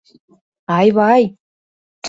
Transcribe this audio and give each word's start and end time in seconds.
—Ай-вай!». 0.77 1.23